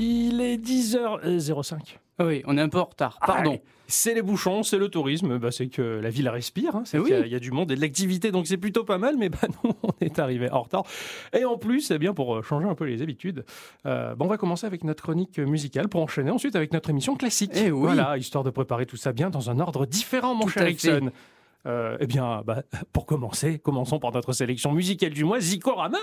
[0.00, 1.98] Il est 10h05.
[2.18, 3.58] Ah oui, on est un peu en retard, pardon.
[3.62, 6.96] Ah, c'est les bouchons, c'est le tourisme, bah, c'est que la ville respire, hein, c'est
[6.96, 7.06] Eh oui.
[7.08, 8.98] qu'il y a- il y, a du monde et de l'activité, donc c'est plutôt pas
[8.98, 10.84] mal, mais bah, nous, on est arrivé en retard.
[11.38, 13.44] Et en plus, c'est bien pour euh, changer un peu les habitudes.
[13.86, 17.16] euh, bah, on va commencer avec notre chronique musicale pour enchaîner ensuite avec notre émission
[17.16, 17.52] classique.
[17.54, 17.80] Eh oui.
[17.80, 20.68] Voilà, histoire de préparer tout ça bien dans un ordre différent, mon Tout cher.
[20.68, 21.10] Ixon.
[21.66, 22.62] Euh, eh bien, bah,
[22.92, 25.98] pour commencer, commençons par notre sélection musicale du mois, Zikorama.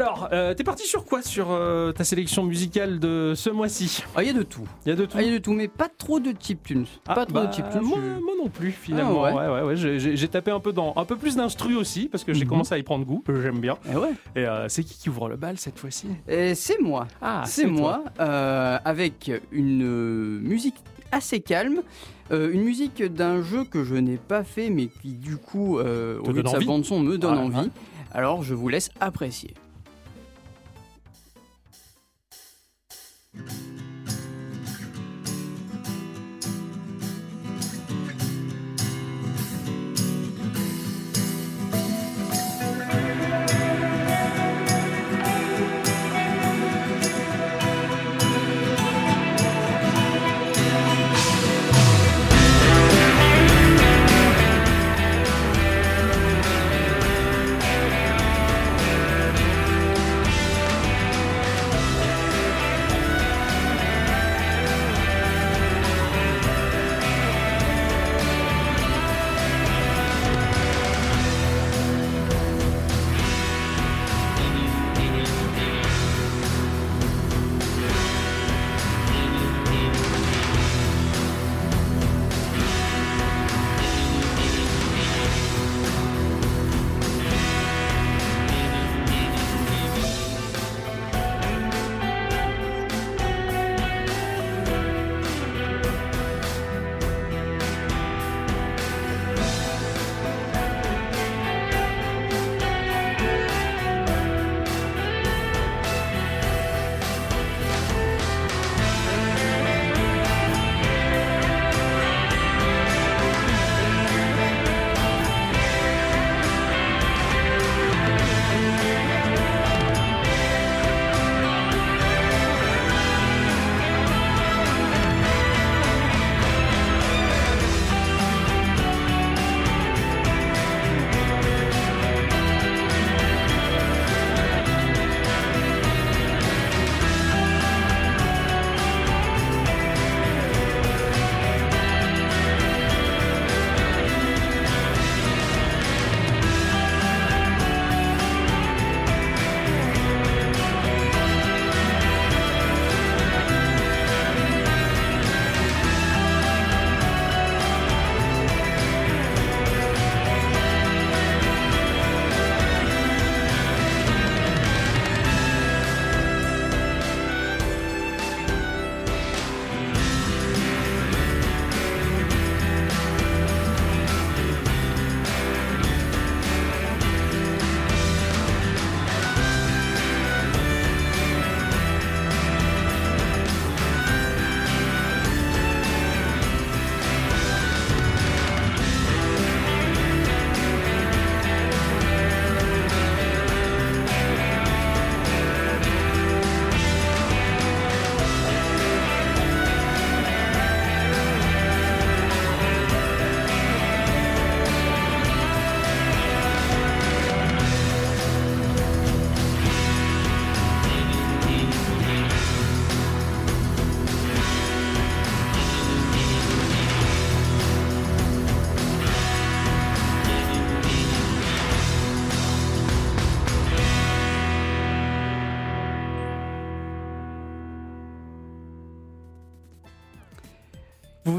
[0.00, 4.02] Alors, euh, t'es parti sur quoi sur euh, ta sélection musicale de ce mois-ci?
[4.16, 4.66] Ah, il y a de tout.
[4.86, 5.12] Il y a de tout.
[5.18, 6.86] Ah, il y a de tout, mais pas trop de chiptunes.
[7.06, 7.82] Ah, pas trop bah, de chiptunes.
[7.82, 9.24] Moi, je- moi non plus, finalement.
[9.24, 9.60] Ah ouais, ouais.
[9.60, 12.44] ouais, ouais, J'ai- tapé un peu dans un peu plus d'instru aussi parce que j'ai
[12.44, 12.48] Mhm.
[12.50, 13.22] commencé à y prendre goût.
[13.28, 13.76] J'aime bien.
[13.92, 14.12] Eh ouais.
[14.36, 16.06] Et euh, c'est qui qui ouvre le bal cette fois-ci?
[16.28, 17.06] Et c'est moi.
[17.20, 20.76] Ah, c'est moi, avec une musique
[21.12, 21.82] assez calme.
[22.32, 26.20] euh, une musique d'un jeu que je n'ai pas fait, mais qui du coup, euh,
[26.20, 27.70] au donne de sa bande son, me donne envie.
[28.12, 29.52] Alors je vous laisse apprécier.
[33.32, 33.69] Vous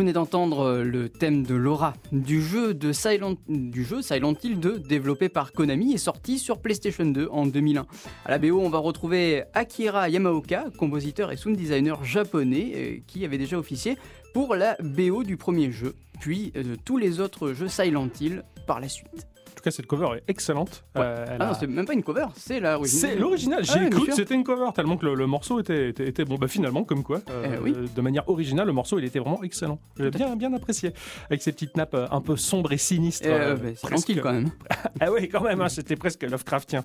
[0.02, 4.60] venez d'entendre euh, le thème de Laura du jeu, de Silent, du jeu Silent Hill
[4.60, 7.86] 2 développé par Konami et sorti sur PlayStation 2 en 2001.
[8.26, 13.26] À la BO, on va retrouver Akira Yamaoka, compositeur et sound designer japonais euh, qui
[13.26, 13.96] avait déjà officié
[14.34, 18.80] pour la BO du premier jeu, puis euh, tous les autres jeux Silent Hill par
[18.80, 19.31] la suite.
[19.62, 20.84] En tout cas, cette cover est excellente.
[20.96, 21.04] Ouais.
[21.04, 23.12] Euh, Ah a- non, c'est même pas une cover, c'est la originale.
[23.12, 23.64] c'est l'original.
[23.64, 26.26] J'ai Ah, cru que c'était une cover tellement que le, le morceau était, était, était
[26.26, 26.40] bon.
[26.40, 27.76] Bah finalement, comme quoi, euh, Eh oui.
[27.96, 29.78] de manière originale, le morceau il était vraiment excellent.
[30.00, 30.94] J'ai bien bien apprécié
[31.30, 33.28] avec ces petites nappes euh, un peu sombres et sinistres.
[33.30, 34.50] Euh, bah, presque- tranquille quand même.
[35.00, 36.84] Ah oui, quand même, hein, c'était presque Lovecraftien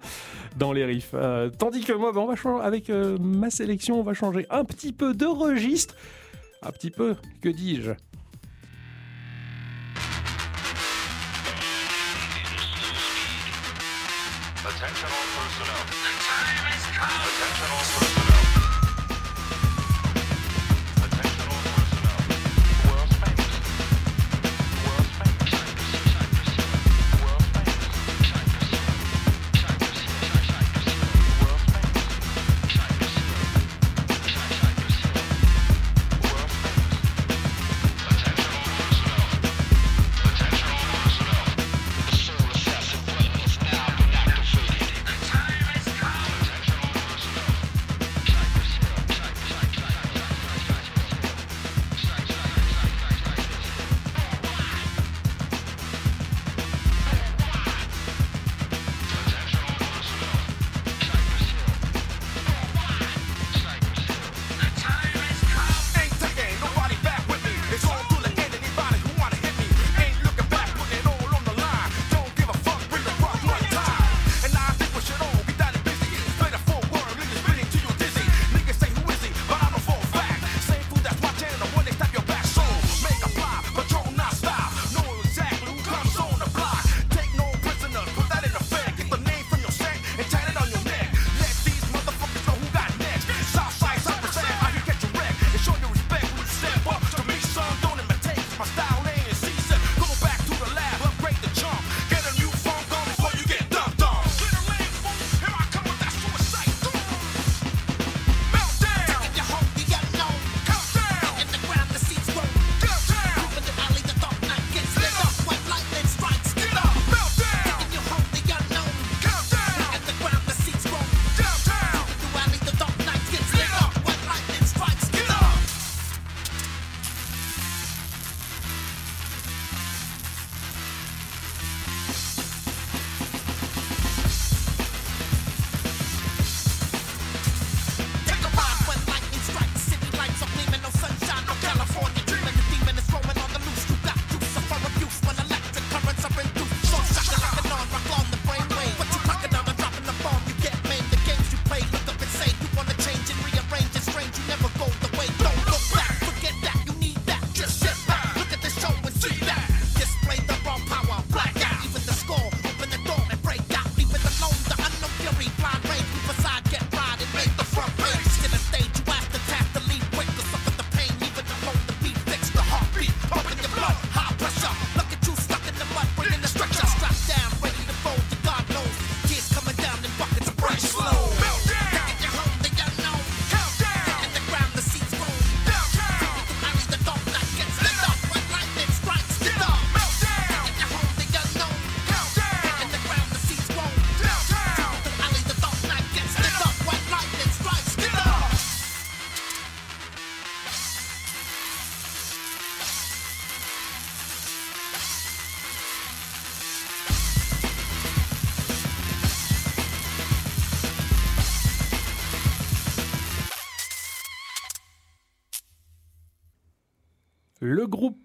[0.59, 1.15] dans les riffs.
[1.59, 4.93] Tandis que moi, bah, on va changer, avec ma sélection, on va changer un petit
[4.93, 5.95] peu de registre.
[6.63, 7.93] Un petit peu, que dis-je?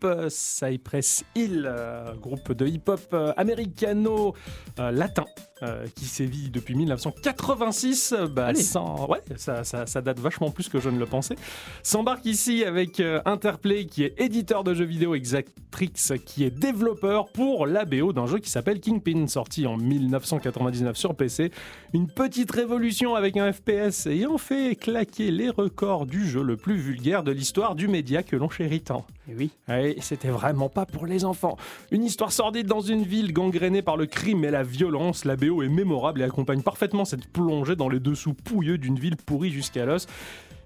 [0.03, 5.25] Euh, Cypress Hill, euh, groupe de hip-hop euh, américano-latin,
[5.63, 8.61] euh, qui sévit depuis 1986, euh, bah, Allez.
[8.61, 11.35] sans- ouais, ça, ça- ça date vachement plus que je ne le pensais,
[11.83, 15.91] s'embarque ici avec euh, Interplay, qui est éditeur de jeux vidéo, Exactrix,
[16.25, 21.15] qui est développeur pour la BO d'un jeu qui s'appelle Kingpin, sorti en 1999 sur
[21.15, 21.51] PC.
[21.93, 26.77] Une petite révolution avec un FPS ayant fait claquer les records du jeu le plus
[26.77, 29.05] vulgaire de l'histoire du média que l'on chérit tant.
[29.29, 29.51] Et oui.
[29.67, 31.57] Ouais, c'était vraiment pas pour les enfants.
[31.91, 35.25] Une histoire sordide dans une ville gangrénée par le crime et la violence.
[35.25, 39.17] La BO est mémorable et accompagne parfaitement cette plongée dans les dessous pouilleux d'une ville
[39.17, 40.08] pourrie jusqu'à l'os.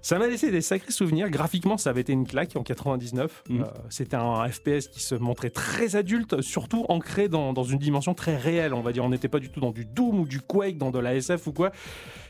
[0.02, 1.30] Ça m'a laissé des sacrés souvenirs.
[1.30, 3.42] Graphiquement, ça avait été une claque en 99.
[3.48, 3.62] Mhm.
[3.62, 8.14] Euh, C'était un FPS qui se montrait très adulte, surtout ancré dans, dans une dimension
[8.14, 9.04] très réelle, on va dire.
[9.04, 11.48] On n'était pas du tout dans du Doom ou du Quake, dans de la SF
[11.48, 11.72] ou quoi.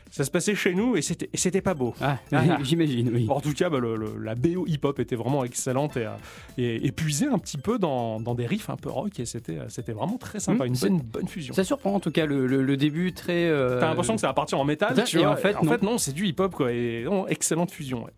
[0.09, 1.93] Ça se passait chez nous et c'était et c'était pas beau.
[2.01, 2.57] Ah, Ah.
[2.63, 3.27] j'imagine, oui.
[3.29, 6.11] En tout cas, bah, le- le- la BO hip-hop était vraiment excellente et, euh,
[6.57, 9.57] et, et puisait un petit peu dans, dans des riffs un peu rock et c'était
[9.59, 11.53] euh, c'était vraiment très sympa, Mm, une bonne, bonne fusion.
[11.53, 13.45] Ça surprend en tout cas le, début très.
[13.47, 15.29] euh, T'as l'impression que ça va partir en métal, tu vois.
[15.31, 15.71] en fait, en non.
[15.71, 16.71] fait, non, c'est du hip-hop quoi.
[16.71, 18.05] Et non, excellente fusion.
[18.05, 18.11] ouais.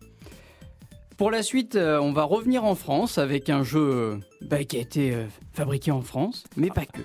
[1.16, 4.78] Pour la suite, euh, on va revenir en France avec un jeu euh, bah, qui
[4.78, 7.00] a été euh, fabriqué en France, mais pas que.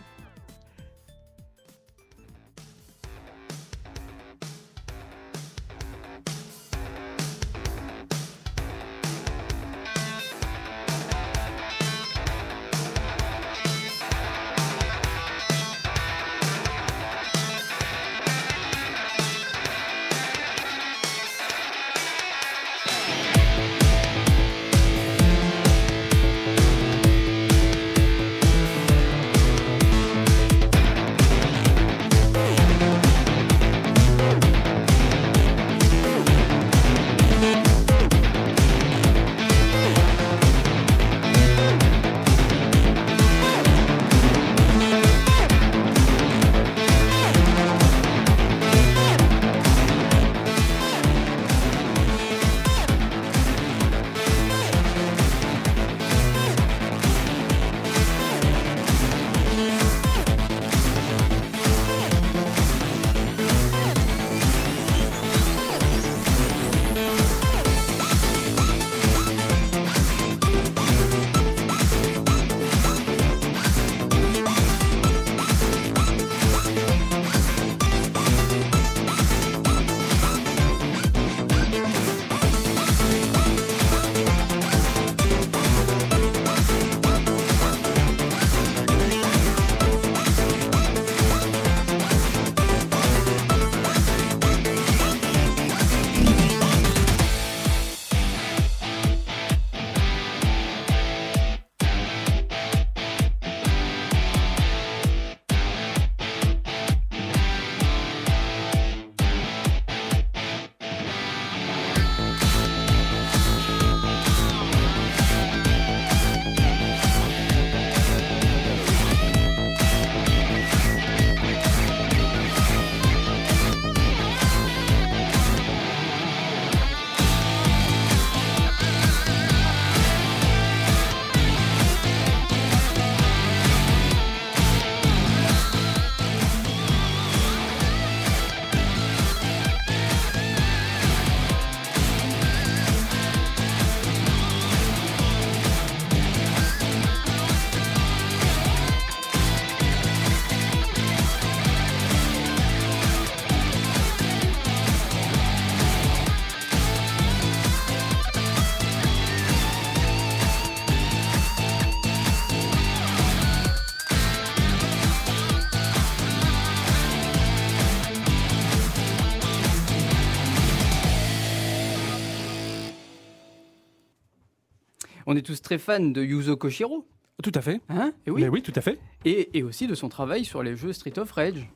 [175.35, 177.05] On est tous très fans de Yuzo Koshiro,
[177.43, 177.81] Tout à fait.
[177.89, 178.41] hein Et oui.
[178.43, 178.97] Mais oui, tout à fait.
[179.25, 181.69] Et, et aussi de son travail sur les jeux Street of Rage.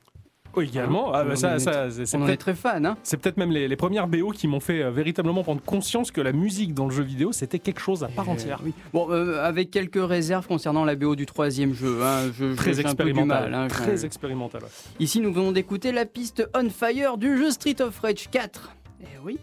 [0.55, 1.11] Oui, également.
[1.13, 3.35] Ah, bah, On ça, est- ça, c'est On en est très fan, hein c'est peut-être
[3.35, 6.73] même les, les premières BO qui m'ont fait euh, véritablement prendre conscience que la musique
[6.73, 8.61] dans le jeu vidéo c'était quelque chose à part Euh, entière.
[8.63, 8.71] oui.
[8.93, 11.99] Bon, euh, avec quelques réserves concernant la BO du troisième jeu.
[12.01, 13.51] Hein, je, Très expérimental.
[13.51, 14.61] mal, hein, très expérimental.
[15.01, 18.71] Ici, nous venons d'écouter la piste On Fire du jeu Street of Rage 4.
[19.01, 19.37] Eh oui,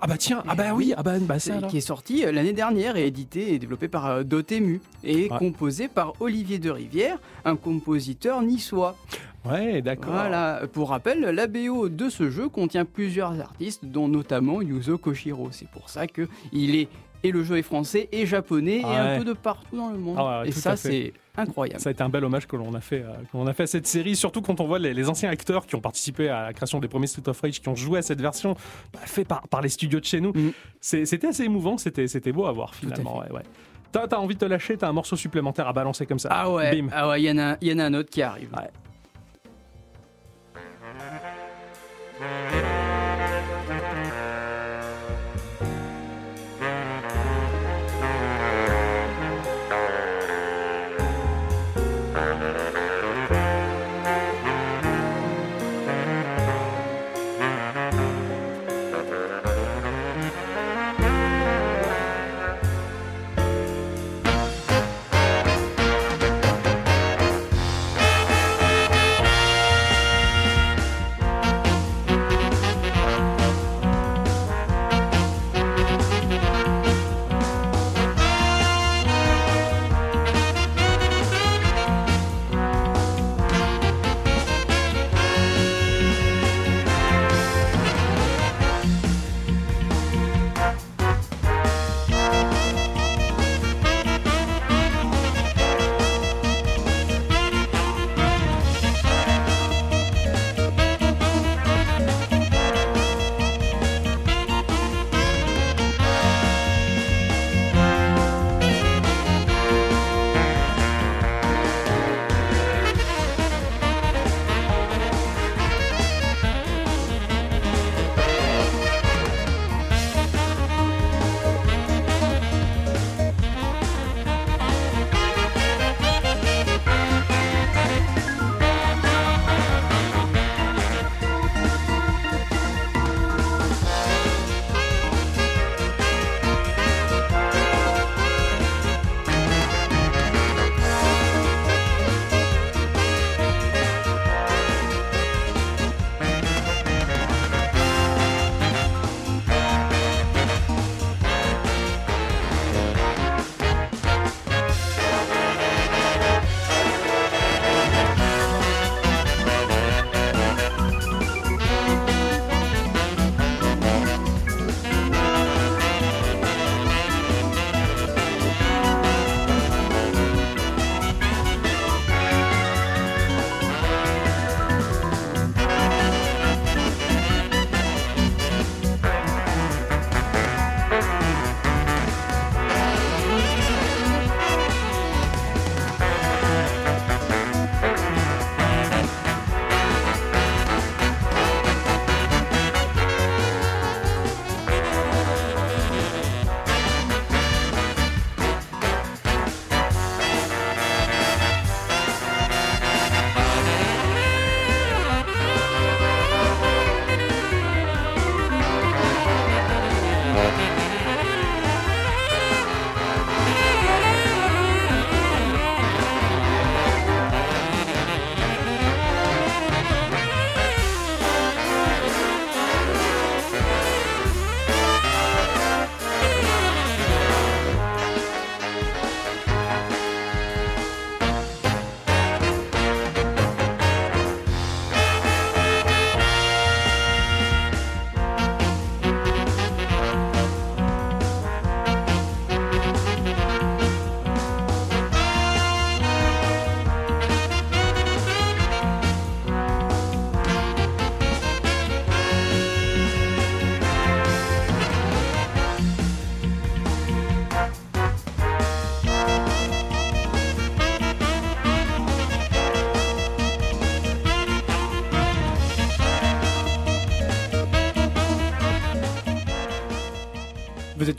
[0.00, 2.52] Ah bah tiens, ah bah oui, ah bah, bah ça qui est sorti euh, l'année
[2.52, 5.38] dernière et édité et développé par euh, Dotemu et Ouais.
[5.38, 8.96] composé par Olivier de Rivière, un compositeur niçois.
[9.44, 10.12] Ouais, d'accord.
[10.12, 15.48] Voilà, pour rappel, la BO de ce jeu contient plusieurs artistes, dont notamment Yuzo Koshiro.
[15.50, 16.88] C'est pour ça que il est
[17.24, 18.94] et le jeu est français et japonais et Ouais.
[18.96, 20.14] un peu de partout dans le monde.
[20.18, 21.80] Ah ouais, et ça, c'est incroyable.
[21.80, 23.62] Ça a été un bel hommage que l'on a fait, euh, que l'on a fait
[23.62, 26.42] à cette série, surtout quand on voit les, les anciens acteurs qui ont participé à
[26.44, 28.54] la création des premiers Street of Rage, qui ont joué à cette version
[28.92, 30.32] bah, fait par, par les studios de chez nous.
[30.80, 33.18] C'est- C'était assez émouvant, c'était c'était beau à voir finalement.
[33.20, 33.42] Ouais, ouais.
[33.90, 36.28] T'as t'as envie de te lâcher, t'as un morceau supplémentaire à balancer comme ça.
[36.30, 38.50] Ah ouais, ah ouais, il y en a, y en a un autre qui arrive.
[38.54, 38.68] Ouais.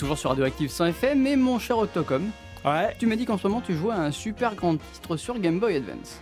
[0.09, 2.31] Toujours sur Radioactive 100 FM, mais mon cher Octocom,
[2.65, 5.37] Ouais, tu m'as dit qu'en ce moment tu jouais à un super grand titre sur
[5.39, 6.19] Game Boy Advance.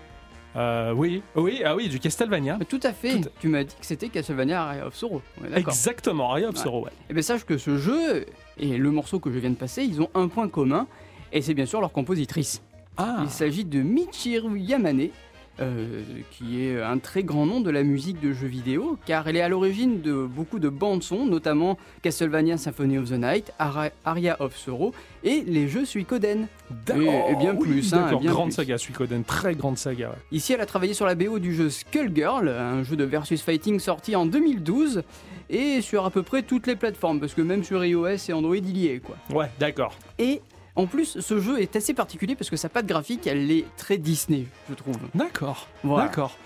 [0.58, 2.60] euh, oui, oui, ah oui, du Castlevania.
[2.68, 5.22] Tout à fait, Tout tu m'as dit que c'était Castlevania Area of Sorrow.
[5.42, 5.70] On est d'accord.
[5.74, 6.92] Exactement, Area of Sorrow, ouais.
[7.10, 8.26] Et bien sache que ce jeu
[8.58, 10.86] et le morceau que je viens de passer, ils ont un point commun,
[11.32, 12.62] et c'est bien sûr leur compositrice.
[12.98, 15.08] Ah, Il s'agit de Michiru Yamane,
[15.60, 19.36] euh, qui est un très grand nom de la musique de jeux vidéo, car elle
[19.38, 24.38] est à l'origine de beaucoup de bandes-son, notamment Castlevania Symphony of the Night, Ara- Aria
[24.40, 24.94] of Sorrow
[25.24, 26.48] et les jeux Suikoden.
[26.86, 27.02] d'accord.
[27.04, 28.56] et- et bien Oui, plus, hein, bien grande plus.
[28.56, 30.16] saga, Suikoden, très grande saga, ouais.
[30.32, 33.80] Ici, elle a travaillé sur la BO du jeu Skullgirl, un jeu de versus fighting
[33.80, 35.04] sorti en 2012,
[35.50, 38.56] et sur à peu près toutes les plateformes, parce que même sur iOS et Android,
[38.58, 39.16] il y est, quoi.
[39.34, 39.94] Ouais, d'accord.
[40.20, 40.42] Et
[40.78, 43.98] en plus, ce jeu est assez particulier parce que sa patte graphique, elle est très
[43.98, 44.96] Disney, je trouve.
[45.16, 46.06] D'accord, Voilà.
[46.06, 46.38] d'accord.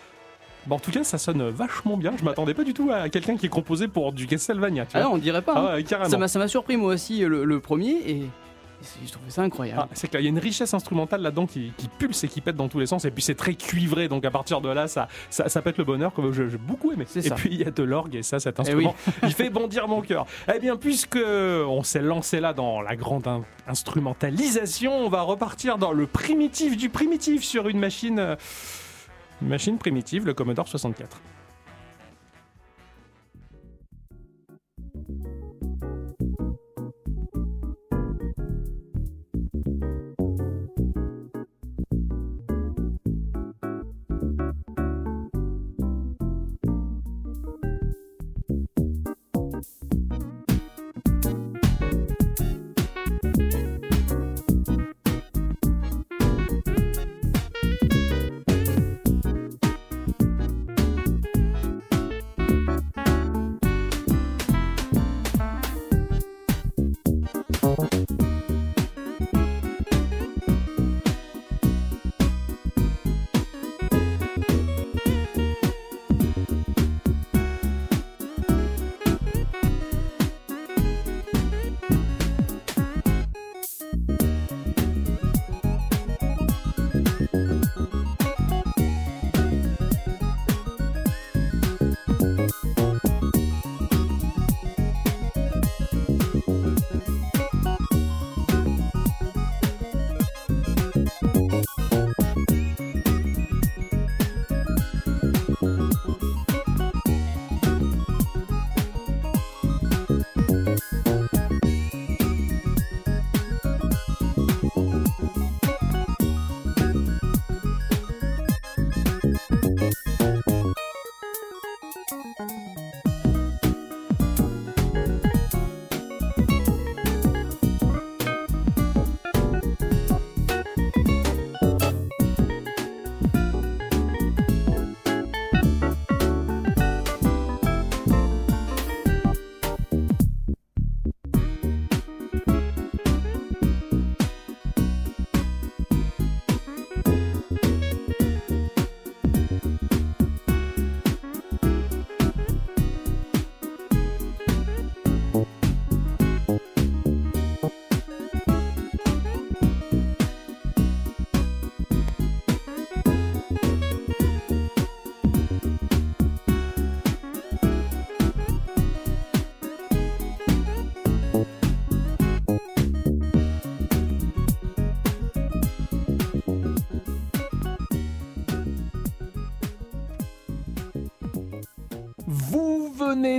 [0.67, 2.13] Bon, en tout cas, ça sonne vachement bien.
[2.19, 4.99] Je m'attendais pas du tout à quelqu'un qui est composé pour du Castlevania, tu Ah
[5.01, 5.09] vois.
[5.09, 5.53] non, on dirait pas.
[5.55, 5.81] Ah hein.
[5.83, 6.27] carrément.
[6.27, 8.23] Ça m'a surpris moi aussi le, le premier et,
[9.05, 9.81] je trouvais ça incroyable.
[9.83, 12.55] Ah, c'est qu'il y a une richesse instrumentale là-dedans qui, qui pulse et qui pète
[12.55, 13.05] dans tous les sens.
[13.05, 15.83] Et puis c'est très cuivré, donc à partir de là, ça, ça, ça pète le
[15.83, 17.05] bonheur, que je- j'ai beaucoup aimé.
[17.15, 17.35] Et ça.
[17.35, 20.01] puis il y a de l'orgue, et ça, cet Eh instrument, il fait bondir mon
[20.01, 20.25] cœur.
[20.53, 25.77] Eh bien, puisque on s'est lancé là dans la grande in- instrumentalisation, on va repartir
[25.77, 28.35] dans le primitif du primitif sur une machine, euh,
[29.41, 31.19] une machine primitive, le Commodore 64.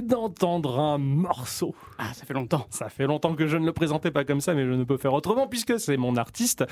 [0.03, 1.75] D'entendre un morceau.
[2.13, 2.67] Ah, ça fait longtemps.
[2.69, 4.99] Ça fait longtemps que je ne le présentais pas comme ça, mais je ne peux
[4.99, 6.63] faire autrement puisque c'est mon artiste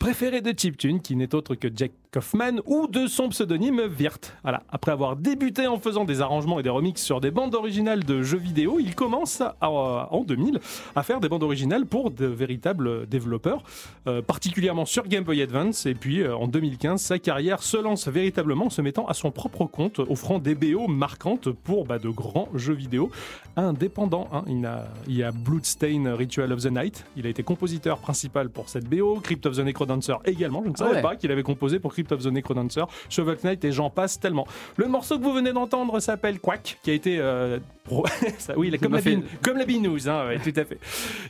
[0.00, 4.34] préféré de chiptune, qui n'est autre que Jack Kaufman ou de son pseudonyme Wirt.
[4.42, 4.64] Voilà.
[4.68, 8.24] Après avoir débuté en faisant des arrangements et des remixes sur des bandes originales de
[8.24, 10.58] jeux vidéo, il commence en 2000
[10.96, 13.62] à faire des bandes originales pour de véritables développeurs,
[14.08, 15.86] euh, particulièrement sur Game Boy Advance.
[15.86, 19.30] Et puis euh, en 2015, sa carrière se lance véritablement en se mettant à son
[19.30, 23.08] propre compte, offrant des BO marquantes pour bah, de grands jeux vidéo
[23.54, 24.28] indépendants.
[24.32, 24.42] hein.
[24.48, 27.04] Il, a, il y a Bloodstain Ritual of the Night.
[27.16, 29.20] Il a été compositeur principal pour cette BO.
[29.20, 30.62] Crypt of the Necrodancer également.
[30.64, 31.02] Je ne Ah savais ouais.
[31.02, 34.46] pas qu'il avait composé pour Crypt of the Necrodancer, Shovel Knight et j'en passe tellement.
[34.76, 37.18] Le morceau que vous venez d'entendre s'appelle Quack, qui a été.
[37.20, 38.06] euh, pro-
[38.38, 40.78] ça, oui, comme la, bin- comme la binouze, hein, ouais, tout à fait.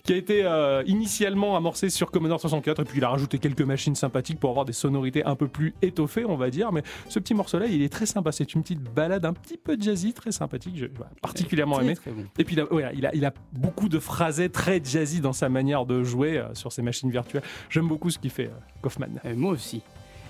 [0.05, 3.63] Qui a été euh, initialement amorcé sur Commodore 64 et puis il a rajouté quelques
[3.63, 6.73] machines sympathiques pour avoir des sonorités un peu plus étoffées, on va dire.
[6.73, 8.33] Mais ce petit morceau-là, il est très sympa.
[8.33, 10.75] C'est une petite balade un petit peu jazzy, très sympathique.
[10.77, 11.13] Je- voilà.
[11.23, 11.95] particulièrement aimé.
[12.39, 15.33] Et puis il a, ouais, il, a, il a beaucoup de phrasés très jazzy dans
[15.33, 17.43] sa manière de jouer euh, sur ces machines virtuelles.
[17.69, 19.09] J'aime beaucoup ce qu'il fait, euh, Kaufman.
[19.25, 19.83] Euh, moi aussi.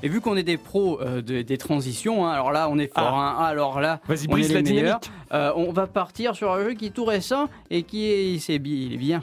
[0.03, 2.87] Et vu qu'on est des pros euh, de- des transitions, hein, alors là on est
[2.93, 3.05] fort.
[3.19, 3.37] Ah.
[3.39, 3.45] hein.
[3.45, 5.11] Alors là, Vas-y, brise la dynamique.
[5.33, 8.51] Euh, on va partir sur un jeu qui est tout récent et qui il
[8.95, 9.23] est bien.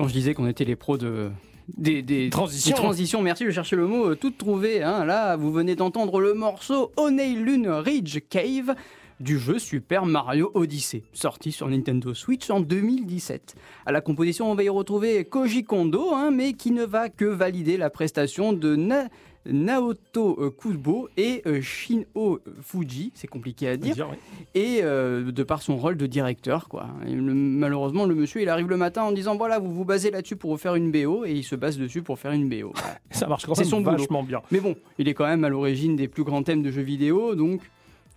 [0.00, 1.30] Quand je disais qu'on était les pros de
[1.76, 2.70] des, des Transitions.
[2.74, 4.82] des transitions, merci, je cherchais le mot euh, tout trouvé.
[4.82, 5.04] hein.
[5.04, 6.90] Là, vous venez d'entendre le morceau
[7.34, 8.74] Lune Ridge Cave
[9.20, 13.54] du jeu Super Mario Odyssey, sorti sur Nintendo Switch en 2017.
[13.86, 17.26] À la composition, on va y retrouver Koji Kondo, hein, mais qui ne va que
[17.26, 19.08] valider la prestation de Na-
[19.46, 24.16] Naoto euh, Kubo et euh, Shinho Fuji, c'est compliqué à dire Dire, oui.
[24.54, 26.88] et euh, de par son rôle de directeur quoi.
[27.06, 30.36] Le- malheureusement le monsieur il arrive le matin en disant voilà vous vous basez là-dessus
[30.36, 32.72] pour faire une BO et il se base dessus pour faire une BO.
[33.10, 33.96] Ça marche quand même son boulot.
[33.96, 34.42] vachement bien.
[34.50, 37.34] Mais bon, il est quand même à l'origine des plus grands thèmes de jeux vidéo
[37.34, 37.62] donc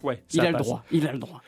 [0.04, 1.42] Ouais, il a le droit, il a le droit.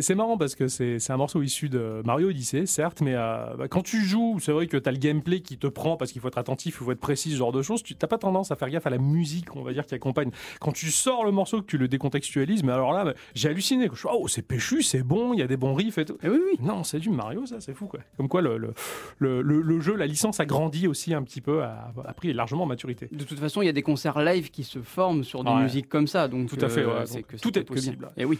[0.00, 3.68] C'est marrant parce que c'est un morceau issu de Mario Odyssey, certes, mais euh, bah,
[3.68, 6.22] quand tu joues, c'est vrai que tu as le gameplay qui te prend parce qu'il
[6.22, 7.82] faut être attentif, il faut être précis, ce genre de choses.
[7.82, 10.30] Tu n'as pas tendance à faire gaffe à la musique, on va dire, qui accompagne.
[10.60, 13.88] Quand tu sors le morceau, que tu le décontextualises, mais alors là, bah, j'ai halluciné.
[13.92, 16.16] Je suis, oh, c'est péchu, c'est bon, il y a des bons riffs et tout.
[16.22, 16.58] Et oui oui.
[16.64, 18.00] Non, c'est du Mario, ça, c'est fou, quoi.
[18.16, 18.72] Comme quoi, le, le,
[19.18, 22.32] le, le- le jeu, la licence a grandi aussi un petit peu, a, a pris
[22.32, 23.08] largement en maturité.
[23.12, 25.62] De toute façon, il y a des concerts live qui se forment sur des Ouais.
[25.62, 27.06] musiques comme ça, donc Tout à fait, euh, ouais.
[27.06, 27.74] c'est Donc, que tout est bien.
[27.74, 28.08] possible.
[28.16, 28.38] Et oui.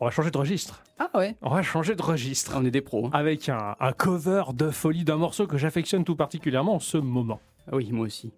[0.00, 0.82] On va changer de registre.
[0.98, 1.34] Ah ouais.
[1.42, 2.52] On va changer de registre.
[2.56, 3.06] On est des pros.
[3.06, 3.10] hein.
[3.12, 7.40] Avec un, un cover de folie d'un morceau que j'affectionne tout particulièrement en ce moment.
[7.70, 8.30] Ah oui, moi aussi.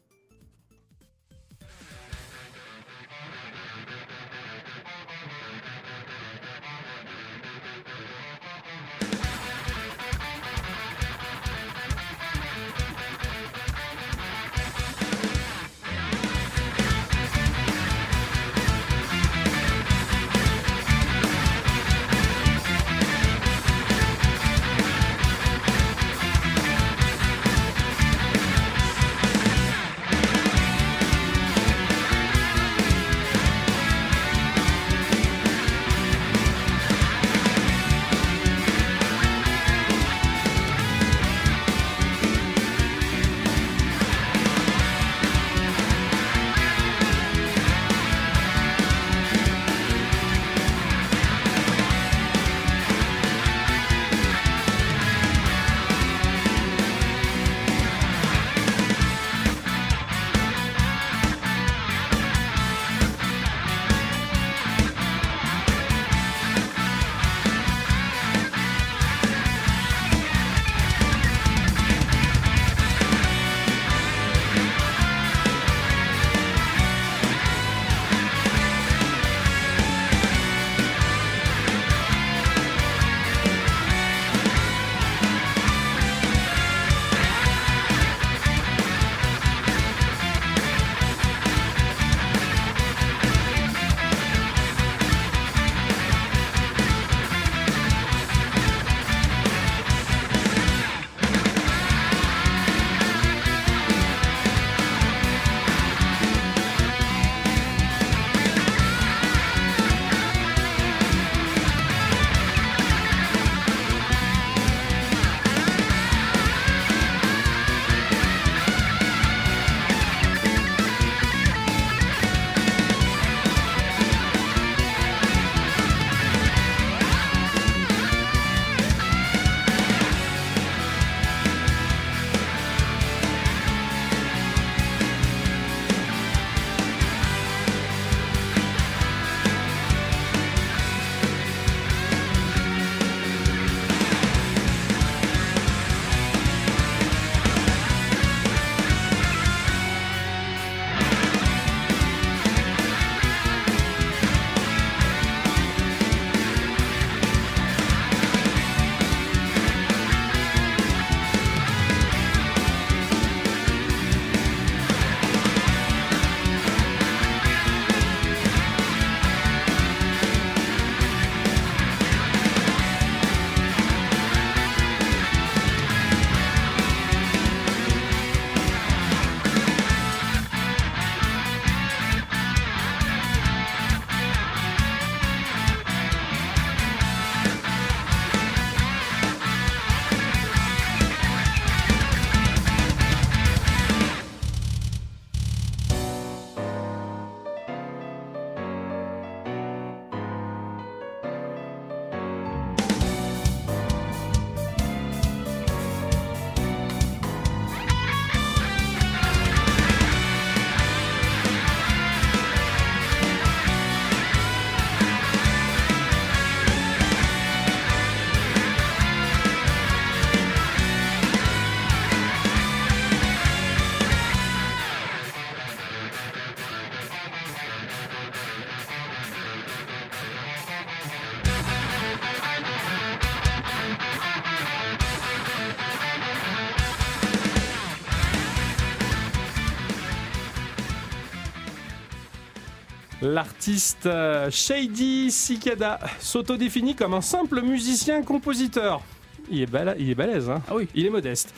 [243.22, 249.02] L'artiste euh, Shady Cicada s'autodéfinit comme un simple musicien-compositeur.
[249.50, 249.66] Il
[249.98, 250.88] il est balèze, hein Ah oui.
[250.94, 251.52] Il est modeste.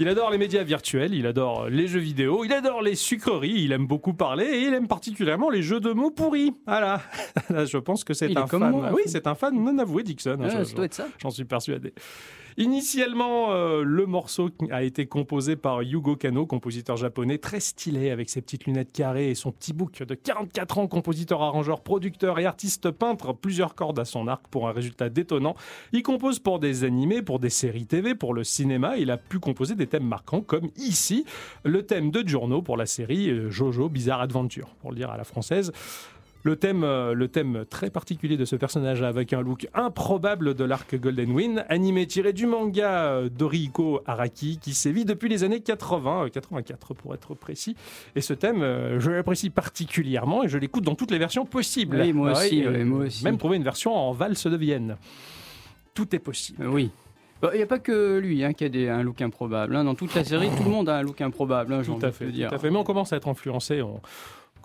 [0.00, 3.72] Il adore les médias virtuels, il adore les jeux vidéo, il adore les sucreries, il
[3.72, 6.52] aime beaucoup parler et il aime particulièrement les jeux de mots pourris.
[6.66, 7.00] Voilà.
[7.50, 8.70] Là, je pense que c'est un fan.
[8.70, 10.36] moi, oui, c'est un fan non avoué, Dixon.
[10.40, 11.08] hein, Ah, ça doit être ça.
[11.20, 11.92] J'en suis persuadé.
[12.60, 18.28] Initialement, euh, le morceau a été composé par Yugo Kano, compositeur japonais très stylé avec
[18.28, 22.46] ses petites lunettes carrées et son petit bouc de 44 ans, compositeur, arrangeur, producteur et
[22.46, 25.54] artiste peintre, plusieurs cordes à son arc pour un résultat détonnant.
[25.92, 28.96] Il compose pour des animés, pour des séries TV, pour le cinéma.
[28.96, 31.24] Il a pu composer des thèmes marquants comme ici,
[31.62, 35.16] le thème de Giorno pour la série euh, Jojo Bizarre Adventure, pour le dire à
[35.16, 35.72] la française.
[36.44, 40.64] Le thème, euh, le thème très particulier de ce personnage avec un look improbable de
[40.64, 45.60] l'arc Golden Wind, animé tiré du manga euh, d'Orihiko Araki qui sévit depuis les années
[45.60, 47.74] 80, euh, 84 pour être précis.
[48.14, 51.98] Et ce thème, euh, je l'apprécie particulièrement et je l'écoute dans toutes les versions possibles.
[52.00, 53.24] Oui, moi aussi, et oui, moi aussi.
[53.24, 54.96] Même trouver une version en valse de Vienne.
[55.92, 56.62] Tout est possible.
[56.64, 56.90] Euh, Oui.
[57.52, 59.76] Il n'y a pas que lui hein, qui a des- un look improbable.
[59.76, 59.84] hein.
[59.84, 61.72] Dans toute la série, tout le monde a un look improbable.
[61.72, 62.68] hein, Tout à fait, tout à fait.
[62.70, 64.00] Mais on commence à être influencé, on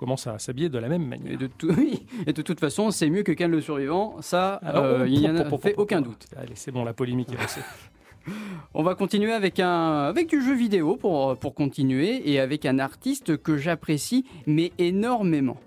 [0.03, 1.31] commence à s'habiller de la même manière.
[1.31, 2.05] Et de, tout- oui.
[2.27, 4.21] Et de toute façon, c'est mieux que Ken le survivant.
[4.21, 6.27] Ça, Alors, euh, oh, il n'y en a oh, fait aucun doute.
[6.35, 7.61] Allez, c'est bon, la polémique est lancée.
[8.73, 12.79] On va continuer avec, un, avec du jeu vidéo pour, pour continuer et avec un
[12.79, 15.57] artiste que j'apprécie, mais énormément.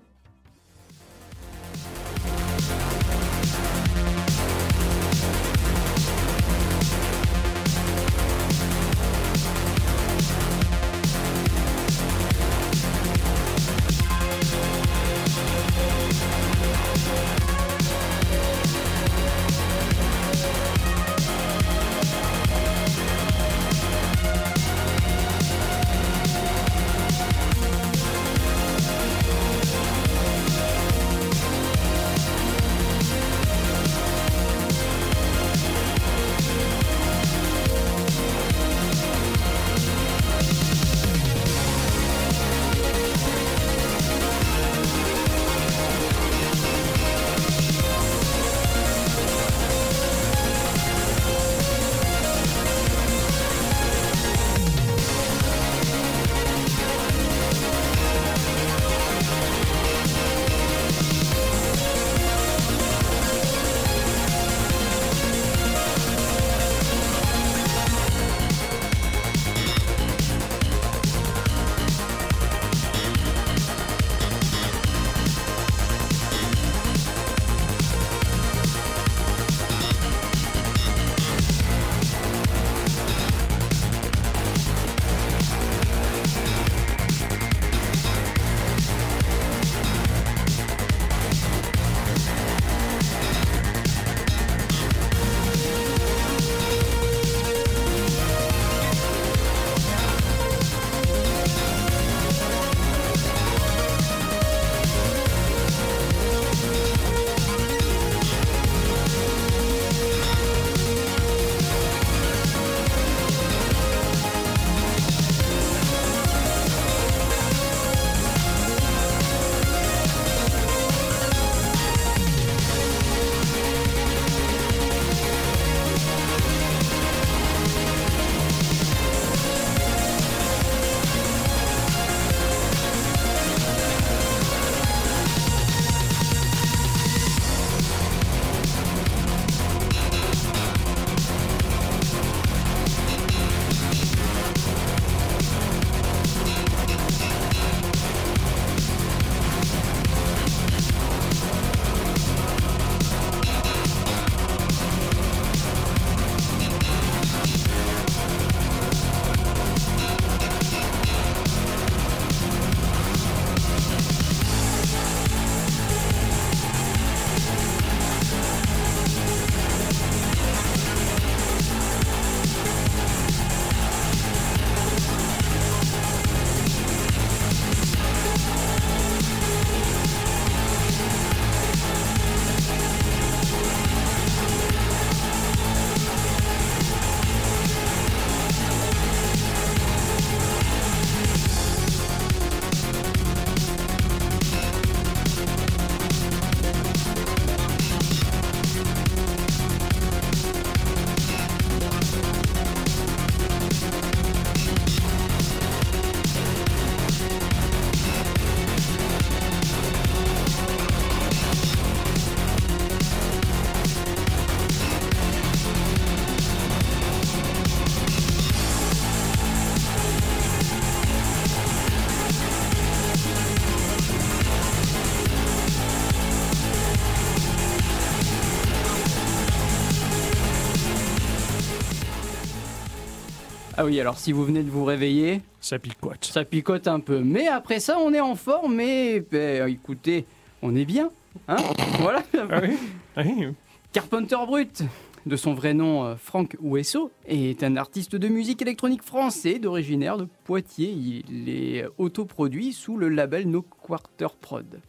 [233.79, 236.25] Ah oui, alors si vous venez de vous réveiller, Ça picote.
[236.25, 237.19] ça picote un peu.
[237.19, 240.25] Mais après ça, on est en forme et ben, écoutez,
[240.63, 241.11] on est bien.
[241.47, 241.57] Hein
[241.99, 242.23] voilà.
[242.49, 242.75] Ah oui,
[243.17, 243.47] oui.
[243.93, 244.81] Carpenter Brut,
[245.27, 250.17] de son vrai nom euh, Franck Ouesso, est un artiste de musique électronique français d'originaire
[250.17, 250.89] de Poitiers.
[250.89, 254.81] Il est autoproduit sous le label No Quarter Prod.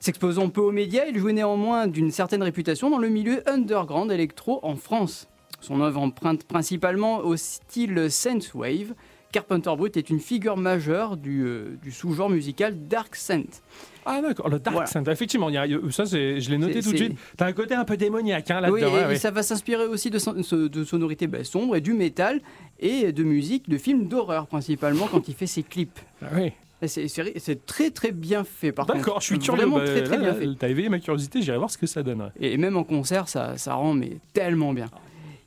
[0.00, 4.58] S'exposant peu aux médias, il jouit néanmoins d'une certaine réputation dans le milieu underground électro
[4.64, 5.28] en France.
[5.60, 8.94] Son œuvre emprunte principalement au style synthwave.
[9.32, 13.62] Carpenter Brut est une figure majeure du, euh, du sous-genre musical Dark Synth.
[14.04, 14.86] Ah d'accord, le Dark Voilà.
[14.88, 17.16] Synth, effectivement, il y a- ça je l'ai noté tout de suite.
[17.36, 19.02] T'as un côté un peu démoniaque hein, Oui, là-dedans.
[19.02, 22.40] et, ouais, ça va s'inspirer aussi de, de sonorités bah, sombres et du métal
[22.80, 26.00] et de musique, de films d'horreur principalement quand il fait ses clips.
[26.22, 26.52] Ah oui.
[26.86, 28.98] C'est très très bien fait par contre.
[28.98, 29.60] D'accord, je suis curieux.
[29.62, 30.48] Vraiment bah, très très là, bien là, fait.
[30.58, 32.22] T'as éveillé ma curiosité, j'irai voir ce que ça donne.
[32.22, 32.30] ouais.
[32.40, 34.86] Et même en concert, ça, ça rend mais tellement bien.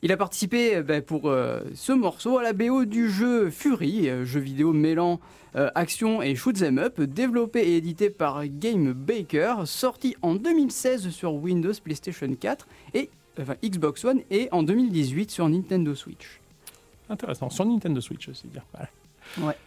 [0.06, 4.10] Il a participé euh, bah, pour euh, ce morceau à la BO du jeu Fury,
[4.10, 5.22] euh, jeu vidéo mêlant
[5.56, 11.10] euh, action et shoot 'em up, développé et édité par Game Baker, sorti en 2016
[11.10, 16.42] sur Windows, PlayStation 4 et enfin, Xbox One et en 2018 sur Nintendo Switch.
[17.10, 18.48] Intéressant, sur Nintendo Switch aussi.
[18.48, 18.64] bien.
[18.74, 18.90] Voilà.
[19.48, 19.58] Ouais.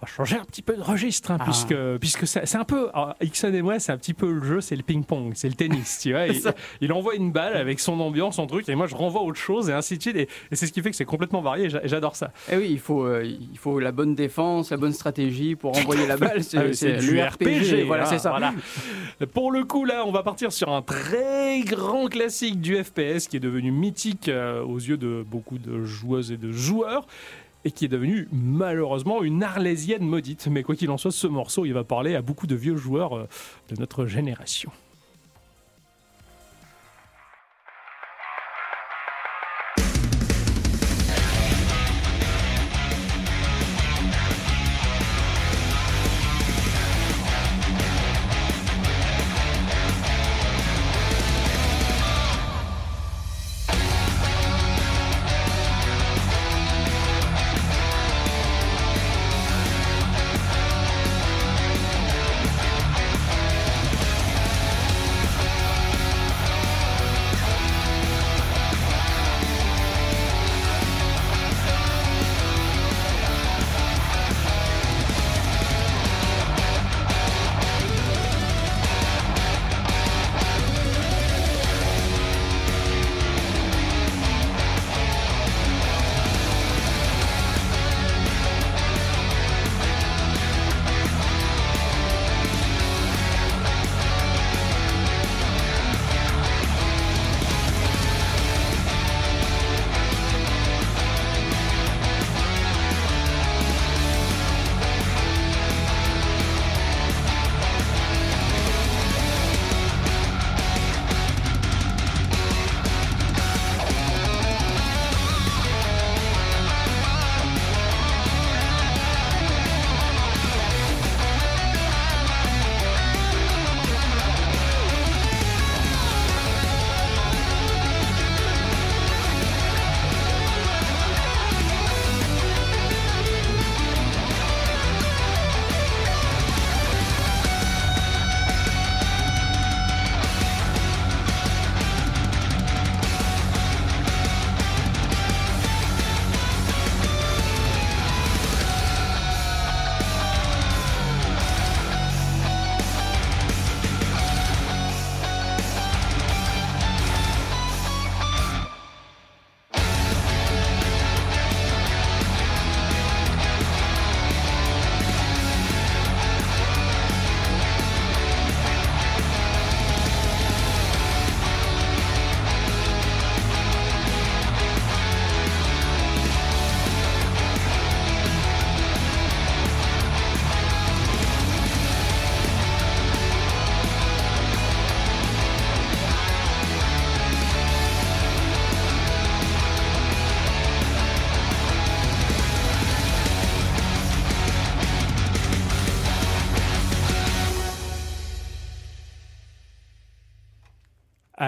[0.00, 1.44] On va changer un petit peu de registre, hein, Ah.
[1.44, 2.88] puisque, puisque c'est un peu.
[2.94, 5.54] alors, Ixon et moi, c'est un petit peu le jeu, c'est le ping-pong, c'est le
[5.54, 6.26] tennis, tu vois.
[6.80, 9.70] Il, envoie une balle avec son ambiance, son truc, et moi je renvoie autre chose,
[9.70, 10.16] et ainsi de suite.
[10.16, 12.30] Et, et c'est ce qui fait que c'est complètement varié, j'adore ça.
[12.50, 16.06] Et oui, il faut, euh, il faut la bonne défense, la bonne stratégie pour envoyer
[16.06, 16.42] la balle.
[16.56, 17.86] Ah C'est du le RPG.
[17.86, 18.30] Voilà, hein, c'est ça.
[18.30, 18.54] voilà.
[19.34, 23.36] Pour le coup, là, on va partir sur un très grand classique du FPS qui
[23.36, 27.06] est devenu mythique euh, aux yeux de beaucoup de joueuses et de joueurs
[27.64, 30.46] et qui est devenu malheureusement une arlésienne maudite.
[30.48, 33.16] Mais quoi qu'il en soit, ce morceau, il va parler à beaucoup de vieux joueurs
[33.16, 33.28] euh,
[33.70, 34.70] de notre génération.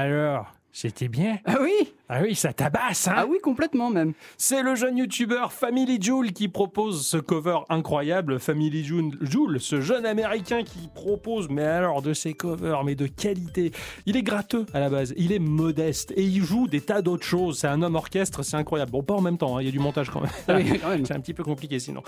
[0.00, 1.38] Alors, C'était bien.
[1.44, 1.92] Ah oui?
[2.12, 4.14] Ah oui, ça tabasse, hein Ah oui, complètement même.
[4.36, 8.40] C'est le jeune youtubeur Family Joule qui propose ce cover incroyable.
[8.40, 13.70] Family Joule, ce jeune américain qui propose, mais alors de ses covers, mais de qualité.
[14.06, 17.24] Il est gratteux à la base, il est modeste et il joue des tas d'autres
[17.24, 17.60] choses.
[17.60, 18.90] C'est un homme orchestre, c'est incroyable.
[18.90, 20.30] Bon, pas en même temps, hein, il y a du montage quand même.
[20.48, 21.06] Ah oui, quand même.
[21.10, 22.02] C'est un petit peu compliqué sinon.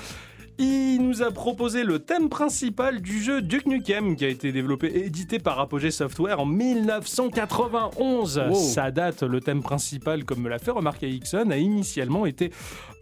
[0.59, 4.89] Il nous a proposé le thème principal du jeu Duke Nukem qui a été développé
[4.89, 8.39] et édité par Apogee Software en 1991.
[8.39, 8.55] Wow.
[8.55, 9.92] Ça date, le thème principal,
[10.25, 12.51] comme me l'a fait remarquer Ixon, a initialement été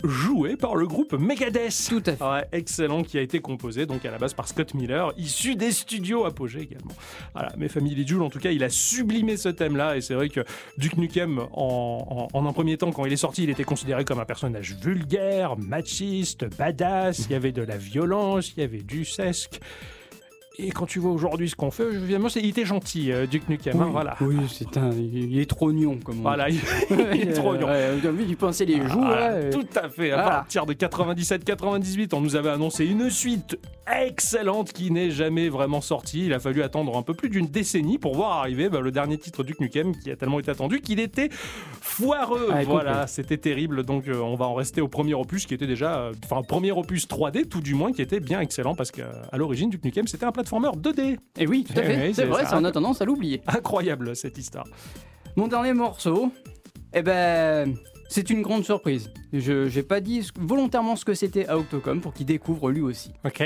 [0.05, 1.86] joué par le groupe Megadeth.
[1.88, 2.24] Tout à fait.
[2.24, 5.72] Ouais, excellent, qui a été composé donc à la base par Scott Miller, issu des
[5.72, 6.93] studios Apogee également.
[7.34, 10.28] Voilà, mais Family Jewel, en tout cas, il a sublimé ce thème-là, et c'est vrai
[10.28, 10.41] que
[10.78, 14.05] Duke Nukem, en, en- en un premier temps, quand il est sorti, il était considéré
[14.05, 18.82] comme un personnage vulgaire, machiste, badass, il y avait de la violence, il y avait
[18.82, 19.61] du sesque.
[20.62, 23.80] Et quand tu vois aujourd'hui ce qu'on fait, évidemment, il était gentil, euh, Duke Nukem,
[23.80, 24.16] hein, Oui, voilà.
[24.20, 24.90] Oui, c'est un.
[24.92, 26.61] Il est trop nion, comme on Voilà, il,
[27.14, 29.50] il est trop Euh, J'ai envie d'y penser les là, euh.
[29.50, 30.11] tout à fait.
[30.11, 33.58] À partir de 97-98, on nous avait annoncé une suite
[33.99, 36.26] excellente qui n'est jamais vraiment sortie.
[36.26, 39.18] Il a fallu attendre un peu plus d'une décennie pour voir arriver bah, le dernier
[39.18, 41.28] titre du Nukem qui a tellement été attendu qu'il était
[41.80, 42.49] foireux.
[42.53, 43.82] Ah, voilà, c'était terrible.
[43.84, 46.72] Donc euh, on va en rester au premier opus qui était déjà, euh, enfin premier
[46.72, 50.24] opus 3D tout du moins qui était bien excellent parce qu'à l'origine du Nukem c'était
[50.26, 51.18] un platformer 2D.
[51.38, 51.97] Et oui, tout à Eh fait.
[51.97, 52.59] oui, c'est c'est vrai, ça.
[52.59, 53.41] on a tendance à l'oublier.
[53.47, 54.66] Incroyable cette histoire.
[55.36, 56.32] Mon dernier morceau,
[56.93, 57.74] eh ben,
[58.09, 59.11] c'est une grande surprise.
[59.32, 63.12] Je n'ai pas dit volontairement ce que c'était à Octocom pour qu'il découvre lui aussi.
[63.24, 63.43] Ok.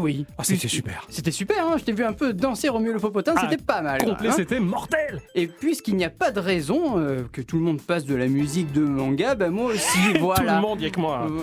[0.00, 0.26] Oui.
[0.38, 1.06] Ah, c'était super.
[1.08, 3.80] C'était super, hein je t'ai vu un peu danser Romulo le Popotin, Ah, c'était pas
[3.82, 4.02] mal.
[4.02, 4.34] Complet, hein.
[4.36, 5.20] c'était mortel.
[5.34, 8.26] Et puisqu'il n'y a pas de raison euh, que tout le monde passe de la
[8.26, 10.40] musique de manga, ben moi aussi, voilà.
[10.40, 11.26] Tout le monde, y a que moi.
[11.30, 11.42] Euh,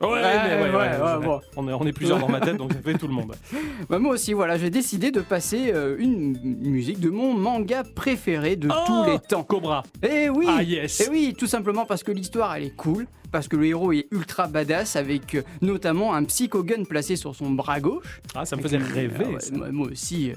[0.00, 1.40] Ouais, Ouais, ouais, bon.
[1.56, 3.34] On, est, on est plusieurs dans ma tête, donc ça fait tout le monde.
[3.88, 6.36] bah, moi aussi, voilà, j'ai décidé de passer euh, une
[6.70, 9.42] musique de mon manga préféré de Oh tous les temps.
[9.44, 9.82] Cobra.
[10.02, 11.00] Eh oui Ah yes.
[11.00, 14.06] Et oui, tout simplement parce que l'histoire elle est cool, parce que le héros est
[14.10, 18.20] ultra badass avec euh, notamment un psychogun placé sur son bras gauche.
[18.34, 19.24] Ah, ça me faisait Ah rêver.
[19.24, 20.34] ouais, moi, moi aussi, euh,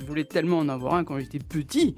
[0.00, 1.96] je voulais tellement en avoir un quand j'étais petit.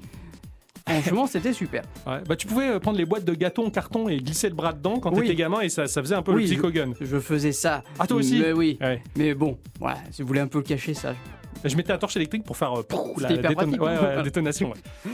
[0.87, 1.83] Franchement, c'était super.
[2.05, 2.19] Ouais.
[2.27, 4.73] Bah, tu pouvais euh, prendre les boîtes de gâteaux en carton et glisser le bras
[4.73, 5.21] dedans quand Oui.
[5.21, 6.91] t'étais gamin et ça, ça faisait un peu Oui, le psychogun.
[6.99, 7.83] Je faisais ça.
[7.99, 8.77] Ah, toi aussi Mais oui.
[8.81, 9.01] Ouais.
[9.15, 11.15] Mais bon, ouais, si vous voulez un peu le cacher, ça.
[11.63, 12.83] Je mettais la torche électrique pour faire euh,
[13.19, 14.73] la déton- ouais, détonation.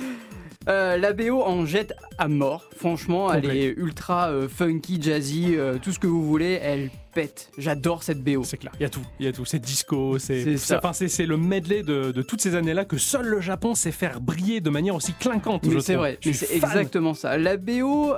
[0.67, 2.69] Euh, la BO en jette à mort.
[2.75, 6.59] Franchement, elle est ultra euh, funky, jazzy, euh, tout ce que vous voulez.
[6.61, 7.49] Elle pète.
[7.57, 8.43] J'adore cette BO.
[8.43, 9.45] C'est clair, il y a tout, il y a tout.
[9.45, 13.73] C'est disco, c'est C'est le medley de, de toutes ces années-là que seul le Japon
[13.73, 15.63] sait faire briller de manière aussi clinquante.
[15.65, 17.37] Mais c'est vrai, c'est exactement ça.
[17.37, 18.13] La BO,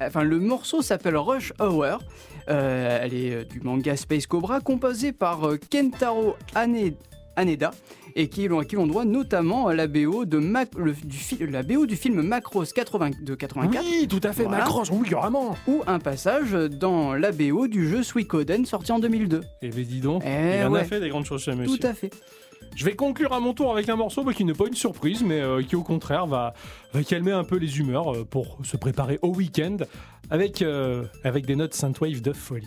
[0.00, 2.00] enfin le morceau s'appelle Rush Hour.
[2.48, 6.94] Elle est du manga Space Cobra, composée par Kentaro Ane-
[7.36, 7.70] Haneda
[8.18, 11.62] et qui, à qui l'on doit notamment la BO de Mac- le- du fi- la
[11.62, 14.64] BO du film Macross 80 de 84 Oui, tout à fait, Voilà.
[14.64, 15.56] Macross, oui, vraiment.
[15.68, 19.42] ou un passage dans la BO du jeu Suikoden sorti en 2002.
[19.62, 20.84] Et ben dis donc, Eh il en a ouais.
[20.84, 21.78] fait des grandes choses chez monsieur.
[21.78, 22.10] Tout à fait.
[22.74, 25.22] Je vais conclure à mon tour avec un morceau bah, qui n'est pas une surprise,
[25.24, 26.52] mais euh, qui au contraire va,
[26.92, 29.76] va calmer un peu les humeurs euh, pour se préparer au week-end
[30.30, 32.66] avec, euh, avec des notes synthwave de folie.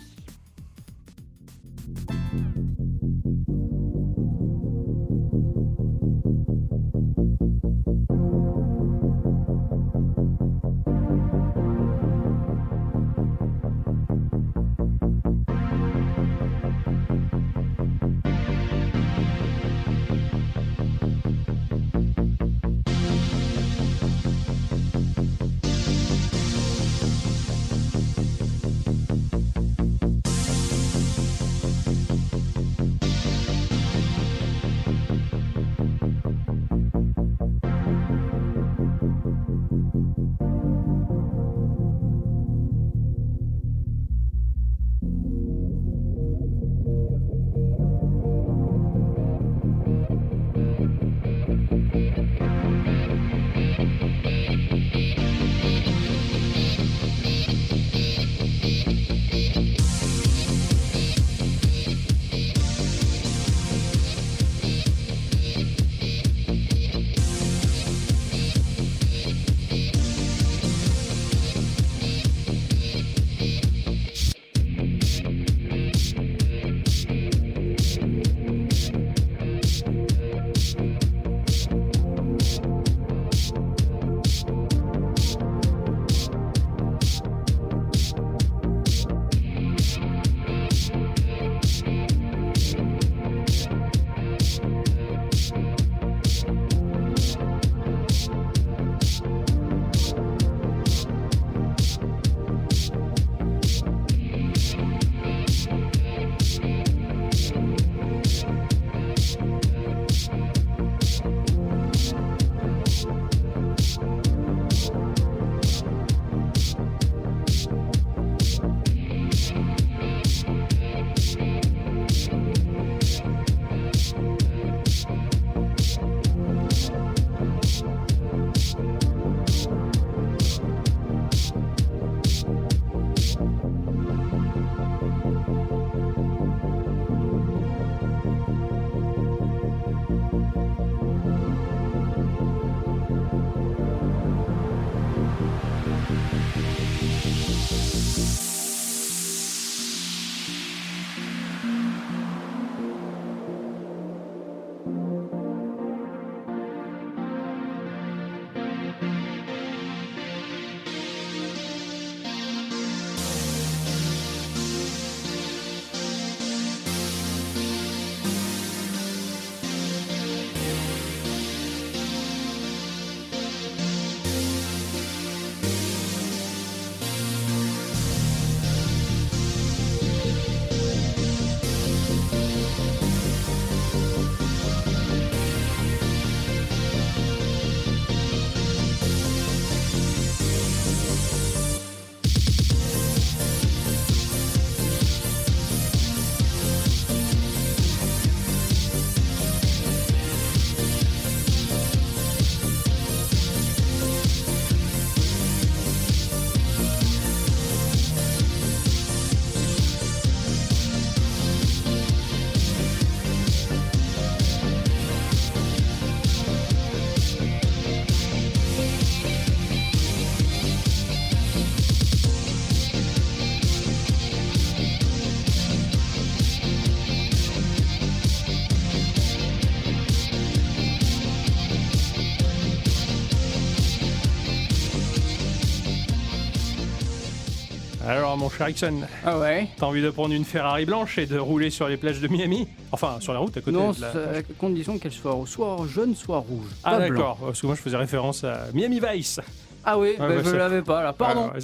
[238.40, 239.68] Mon cher Ixon, Ah ouais.
[239.76, 242.66] T'as envie de prendre une Ferrari blanche et de rouler sur les plages de Miami
[242.90, 244.08] Enfin, sur la route à côté Non, de la...
[244.08, 246.66] à condition qu'elle soit soit jaune, soit rouge.
[246.82, 249.40] Ah pas d'accord, parce que moi je faisais référence à Miami Vice.
[249.84, 251.12] Ah oui, bah, bah, je c'est- l'avais pas là.
[251.12, 251.48] Pardon.
[251.50, 251.56] Alors,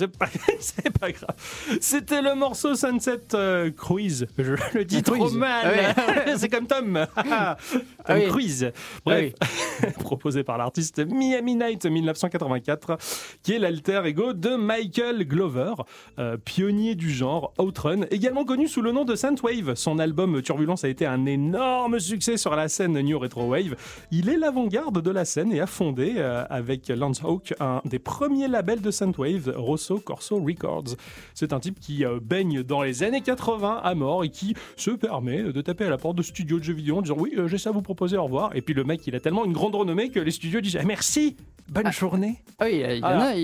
[0.61, 1.37] c'est pas, grave.
[1.81, 4.27] C'était le morceau Sunset euh, Cruise.
[4.39, 5.95] Je le dis trop mal.
[5.97, 7.07] Ah c'est comme Tom.
[8.07, 8.27] Tom oui.
[8.29, 8.73] Cruise.
[9.05, 9.33] Bref,
[10.01, 12.99] proposé par l'artiste Miami Night 1984,
[13.43, 15.75] qui est l'alter ego de Michael Glover,
[16.19, 19.75] euh, pionnier du genre Outrun, également connu sous le nom de Wave.
[19.75, 23.75] Son album Turbulence a été un énorme succès sur la scène New Retro Wave.
[24.11, 27.99] Il est l'avant-garde de la scène et a fondé euh, avec Lance Hawk un des
[28.07, 30.95] premiers labels de Wave, Rosso Corso Records.
[31.35, 34.93] C'est un type qui euh, baigne dans les années 80 à mort et qui se
[34.93, 37.49] permet de taper à la porte de studios de jeux vidéo en disant oui, euh,
[37.49, 38.55] j'ai ça à vous proposer, au revoir.
[38.55, 40.85] Et puis le mec, il a tellement une grande renommée que les studios disent Ah,
[40.85, 41.37] merci,
[41.69, 42.37] bonne journée.
[42.61, 43.35] Ah oui, il y en a,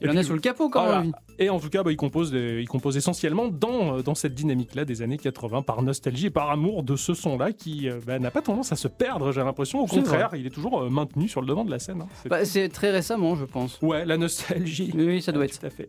[0.00, 1.00] il, Et en puis, a sous le capot quand Voilà.
[1.02, 1.12] même.
[1.38, 4.34] Et en tout cas, bah, il, compose des- il compose essentiellement dans, euh, dans cette
[4.34, 8.18] dynamique-là des années 80 par nostalgie et par amour de ce son-là qui euh, bah,
[8.18, 9.80] n'a pas tendance à se perdre, j'ai l'impression.
[9.80, 12.02] Au contraire, il est toujours euh, maintenu sur le devant de la scène.
[12.02, 12.08] hein.
[12.22, 13.78] C'est- Bah, c'est très récemment, je pense.
[13.82, 14.90] Ouais, la nostalgie.
[14.94, 15.58] Oui, oui, ça doit Ouais, être.
[15.60, 15.88] Tout à fait.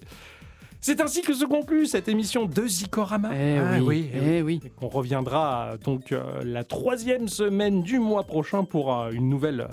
[0.80, 3.32] C'est ainsi que se conclut cette émission de Zikorama.
[3.36, 4.60] Eh Ah oui, eh eh oui.
[4.76, 9.68] Qu'on reviendra donc euh, la troisième semaine du mois prochain pour euh, une nouvelle, euh,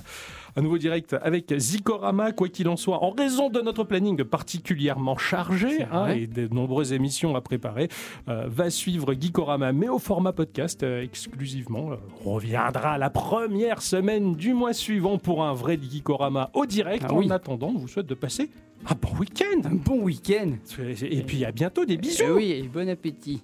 [0.56, 2.32] un nouveau direct avec Zikorama.
[2.32, 6.92] Quoi qu'il en soit, en raison de notre planning particulièrement chargé hein, et de nombreuses
[6.92, 7.88] émissions à préparer,
[8.28, 11.92] euh, va suivre Geekorama, mais au format podcast euh, exclusivement.
[11.92, 17.04] Euh, on reviendra la première semaine du mois suivant pour un vrai Geekorama au direct.
[17.08, 18.50] Ah en attendant, on vous souhaite de passer
[18.86, 19.60] un bon week-end.
[19.64, 20.52] Un bon week-end.
[21.02, 22.24] Et puis à bientôt, des bisous.
[22.26, 23.42] Eh oui, et bon appétit.